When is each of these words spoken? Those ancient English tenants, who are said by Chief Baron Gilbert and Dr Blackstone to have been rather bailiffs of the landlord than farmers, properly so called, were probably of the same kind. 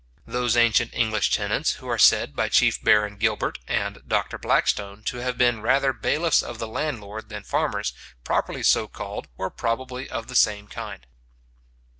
Those 0.25 0.57
ancient 0.57 0.95
English 0.95 1.29
tenants, 1.31 1.73
who 1.73 1.87
are 1.87 1.99
said 1.99 2.35
by 2.35 2.49
Chief 2.49 2.83
Baron 2.83 3.17
Gilbert 3.17 3.59
and 3.67 4.01
Dr 4.07 4.39
Blackstone 4.39 5.03
to 5.03 5.17
have 5.17 5.37
been 5.37 5.61
rather 5.61 5.93
bailiffs 5.93 6.41
of 6.41 6.57
the 6.57 6.67
landlord 6.67 7.29
than 7.29 7.43
farmers, 7.43 7.93
properly 8.23 8.63
so 8.63 8.87
called, 8.87 9.27
were 9.37 9.51
probably 9.51 10.09
of 10.09 10.25
the 10.25 10.33
same 10.35 10.67
kind. 10.67 11.05